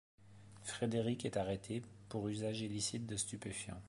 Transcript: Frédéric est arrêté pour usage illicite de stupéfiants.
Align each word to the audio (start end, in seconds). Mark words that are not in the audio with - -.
Frédéric 0.63 1.25
est 1.25 1.37
arrêté 1.37 1.83
pour 2.09 2.27
usage 2.27 2.61
illicite 2.61 3.05
de 3.05 3.15
stupéfiants. 3.15 3.79